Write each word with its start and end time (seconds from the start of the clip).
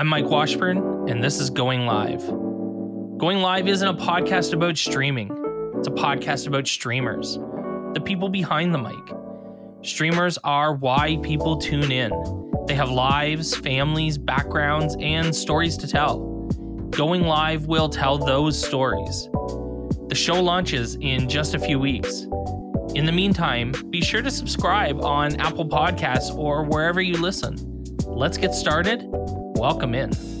I'm 0.00 0.06
Mike 0.06 0.30
Washburn, 0.30 1.10
and 1.10 1.22
this 1.22 1.38
is 1.38 1.50
Going 1.50 1.84
Live. 1.84 2.26
Going 3.18 3.40
Live 3.42 3.68
isn't 3.68 3.86
a 3.86 3.92
podcast 3.92 4.54
about 4.54 4.78
streaming, 4.78 5.28
it's 5.76 5.88
a 5.88 5.90
podcast 5.90 6.46
about 6.46 6.66
streamers, 6.66 7.34
the 7.92 8.00
people 8.02 8.30
behind 8.30 8.72
the 8.72 8.78
mic. 8.78 9.14
Streamers 9.86 10.38
are 10.42 10.72
why 10.72 11.18
people 11.22 11.58
tune 11.58 11.92
in. 11.92 12.10
They 12.66 12.72
have 12.76 12.88
lives, 12.88 13.54
families, 13.54 14.16
backgrounds, 14.16 14.96
and 15.00 15.36
stories 15.36 15.76
to 15.76 15.86
tell. 15.86 16.48
Going 16.88 17.24
Live 17.24 17.66
will 17.66 17.90
tell 17.90 18.16
those 18.16 18.58
stories. 18.58 19.28
The 20.08 20.14
show 20.14 20.42
launches 20.42 20.94
in 20.94 21.28
just 21.28 21.54
a 21.54 21.58
few 21.58 21.78
weeks. 21.78 22.22
In 22.94 23.04
the 23.04 23.12
meantime, 23.12 23.74
be 23.90 24.00
sure 24.00 24.22
to 24.22 24.30
subscribe 24.30 25.04
on 25.04 25.38
Apple 25.38 25.68
Podcasts 25.68 26.34
or 26.34 26.64
wherever 26.64 27.02
you 27.02 27.18
listen. 27.18 27.58
Let's 28.06 28.38
get 28.38 28.54
started. 28.54 29.06
Welcome 29.60 29.94
in. 29.94 30.39